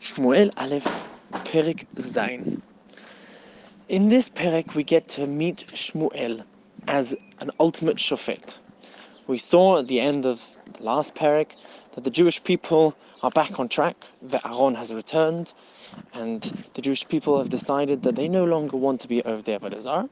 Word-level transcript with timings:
Shmuel 0.00 0.52
Aleph 0.56 1.08
Perek 1.32 1.84
Zain. 1.98 2.62
In 3.88 4.08
this 4.08 4.30
Perek, 4.30 4.76
we 4.76 4.84
get 4.84 5.08
to 5.08 5.26
meet 5.26 5.64
Shmuel 5.74 6.44
as 6.86 7.16
an 7.40 7.50
ultimate 7.58 7.96
shofet. 7.96 8.58
We 9.26 9.38
saw 9.38 9.78
at 9.78 9.88
the 9.88 9.98
end 9.98 10.24
of 10.24 10.54
the 10.74 10.84
last 10.84 11.16
Perek 11.16 11.48
that 11.92 12.04
the 12.04 12.10
Jewish 12.10 12.44
people 12.44 12.96
are 13.24 13.32
back 13.32 13.58
on 13.58 13.68
track, 13.68 13.96
that 14.22 14.46
Aron 14.46 14.76
has 14.76 14.94
returned, 14.94 15.52
and 16.14 16.42
the 16.74 16.80
Jewish 16.80 17.08
people 17.08 17.36
have 17.38 17.48
decided 17.48 18.04
that 18.04 18.14
they 18.14 18.28
no 18.28 18.44
longer 18.44 18.76
want 18.76 19.00
to 19.00 19.08
be 19.08 19.20
over 19.24 19.42
the 19.42 19.58
Avodah 19.58 20.08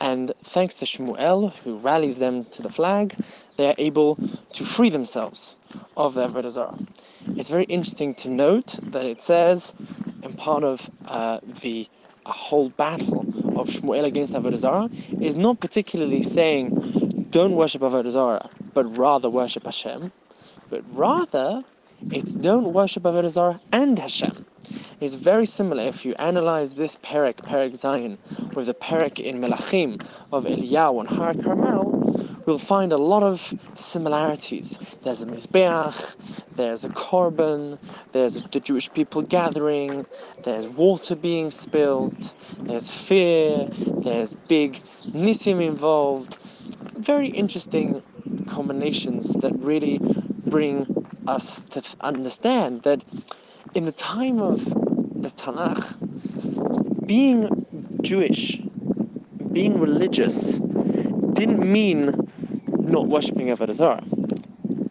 And 0.00 0.32
thanks 0.42 0.80
to 0.80 0.86
Shmuel, 0.86 1.56
who 1.60 1.76
rallies 1.76 2.18
them 2.18 2.46
to 2.46 2.62
the 2.62 2.68
flag, 2.68 3.14
they 3.58 3.68
are 3.68 3.74
able 3.78 4.16
to 4.54 4.64
free 4.64 4.90
themselves 4.90 5.54
of 5.96 6.14
the 6.14 6.26
Avodah 6.26 6.84
it's 7.26 7.50
very 7.50 7.64
interesting 7.64 8.14
to 8.14 8.28
note 8.28 8.78
that 8.82 9.06
it 9.06 9.20
says 9.20 9.74
in 10.22 10.32
part 10.34 10.64
of 10.64 10.90
uh, 11.06 11.40
the 11.62 11.88
whole 12.26 12.70
battle 12.70 13.20
of 13.58 13.68
Shmuel 13.68 14.04
against 14.04 14.34
Avodah 14.34 14.58
Zarah 14.58 14.88
is 15.20 15.36
not 15.36 15.60
particularly 15.60 16.22
saying 16.22 17.28
don't 17.30 17.52
worship 17.52 17.82
Avodah 17.82 18.10
Zarah, 18.10 18.50
but 18.72 18.84
rather 18.96 19.28
worship 19.28 19.64
Hashem, 19.64 20.12
but 20.70 20.82
rather 20.88 21.62
it's 22.10 22.34
don't 22.34 22.72
worship 22.72 23.02
Avodah 23.02 23.30
Zarah 23.30 23.60
and 23.72 23.98
Hashem. 23.98 24.43
It's 25.00 25.14
very 25.14 25.44
similar 25.44 25.82
if 25.82 26.04
you 26.04 26.14
analyze 26.20 26.74
this 26.74 26.96
Perek, 26.96 27.36
Perek 27.36 27.76
Zain, 27.76 28.16
with 28.54 28.66
the 28.66 28.74
Perek 28.74 29.18
in 29.18 29.40
Melachim 29.40 30.00
of 30.32 30.44
Eliyahu 30.44 31.00
and 31.00 31.08
Har 31.08 31.34
Carmel, 31.34 32.42
we'll 32.46 32.58
find 32.58 32.92
a 32.92 32.96
lot 32.96 33.24
of 33.24 33.52
similarities. 33.74 34.78
There's 35.02 35.20
a 35.20 35.26
Mizbeach, 35.26 36.16
there's 36.54 36.84
a 36.84 36.90
Korban, 36.90 37.78
there's 38.12 38.40
the 38.52 38.60
Jewish 38.60 38.92
people 38.92 39.22
gathering, 39.22 40.06
there's 40.44 40.68
water 40.68 41.16
being 41.16 41.50
spilled, 41.50 42.34
there's 42.60 42.88
fear, 42.88 43.66
there's 43.98 44.34
big 44.34 44.80
Nisim 45.08 45.60
involved. 45.60 46.38
Very 46.96 47.28
interesting 47.28 48.00
combinations 48.46 49.32
that 49.34 49.54
really 49.58 49.98
bring 50.46 51.06
us 51.26 51.60
to 51.60 51.82
understand 52.00 52.82
that 52.84 53.02
in 53.74 53.86
the 53.86 53.92
time 53.92 54.38
of 54.38 54.83
the 55.24 55.30
Tanakh, 55.30 57.06
being 57.06 57.66
Jewish, 58.02 58.58
being 59.52 59.80
religious, 59.80 60.58
didn't 60.58 61.60
mean 61.60 62.12
not 62.78 63.08
worshipping 63.08 63.46
Avodah 63.46 63.72
Zarah. 63.72 64.04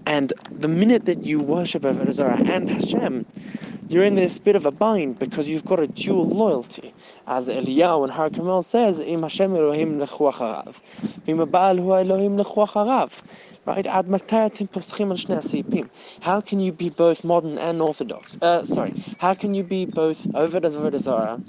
And 0.07 0.33
the 0.49 0.67
minute 0.67 1.05
that 1.05 1.25
you 1.25 1.39
worship 1.39 1.83
Avodah 1.83 2.13
Zarah 2.13 2.41
and 2.43 2.67
Hashem, 2.67 3.27
you're 3.89 4.03
in 4.03 4.15
this 4.15 4.39
bit 4.39 4.55
of 4.55 4.65
a 4.65 4.71
bind 4.71 5.19
because 5.19 5.47
you've 5.47 5.65
got 5.65 5.79
a 5.79 5.87
dual 5.87 6.27
loyalty. 6.27 6.93
As 7.27 7.47
Eliyahu 7.47 8.03
and 8.03 8.11
Har 8.11 8.29
Carmel 8.29 8.61
says, 8.61 8.99
Im 8.99 9.23
Hashem 9.23 9.55
Elohim. 9.55 9.99
Vim 11.25 11.49
Baal 11.49 11.77
hu 11.77 11.93
Elohim. 11.93 12.37
Right? 13.65 13.87
Ad 13.87 14.07
poschim 14.07 15.89
How 16.21 16.41
can 16.41 16.59
you 16.59 16.71
be 16.73 16.89
both 16.89 17.23
modern 17.23 17.57
and 17.57 17.81
orthodox? 17.81 18.37
Uh, 18.41 18.63
sorry. 18.63 18.93
How 19.19 19.33
can 19.33 19.53
you 19.53 19.63
be 19.63 19.85
both 19.85 20.27
Avodah 20.29 20.99
Zarah 20.99 21.41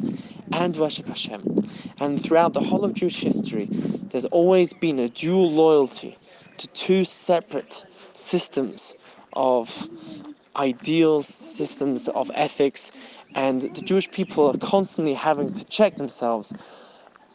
and 0.52 0.77
worship 0.77 1.08
Hashem? 1.08 1.68
And 2.00 2.22
throughout 2.22 2.52
the 2.52 2.60
whole 2.60 2.84
of 2.84 2.94
Jewish 2.94 3.18
history, 3.18 3.66
there's 4.10 4.27
always 4.27 4.72
been 4.72 4.98
a 5.00 5.08
dual 5.08 5.50
loyalty 5.50 6.16
to 6.58 6.68
two 6.68 7.05
separate 7.05 7.84
systems 8.12 8.94
of 9.32 9.88
ideals, 10.56 11.27
systems 11.27 12.08
of 12.08 12.30
ethics, 12.34 12.92
and 13.34 13.62
the 13.62 13.80
Jewish 13.80 14.10
people 14.10 14.48
are 14.48 14.58
constantly 14.58 15.14
having 15.14 15.52
to 15.52 15.64
check 15.64 15.96
themselves. 15.96 16.55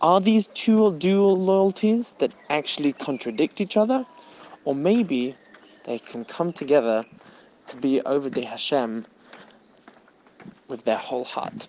Are 0.02 0.22
these 0.22 0.48
two 0.48 0.96
dual 0.98 1.38
loyalties 1.38 2.14
that 2.20 2.32
actually 2.50 2.94
contradict 2.94 3.60
each 3.60 3.76
other? 3.76 4.06
Or 4.64 4.74
maybe 4.74 5.36
they 5.84 6.00
can 6.00 6.24
come 6.26 6.54
together 6.54 7.04
to 7.68 7.78
be 7.78 8.02
over 8.02 8.30
the 8.30 8.46
Hashem 8.46 9.06
with 10.68 10.86
their 10.86 10.98
whole 10.98 11.26
heart. 11.26 11.68